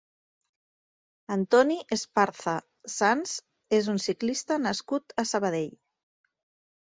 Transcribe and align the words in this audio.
Antoni 1.33 1.75
Esparza 1.95 2.53
Sanz 2.93 3.35
és 3.79 3.89
un 3.95 4.01
ciclista 4.07 4.59
nascut 4.65 5.13
a 5.25 5.27
Sabadell. 5.33 5.77